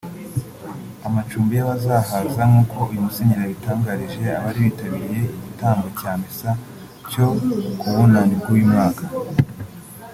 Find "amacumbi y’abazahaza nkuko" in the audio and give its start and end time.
1.07-2.77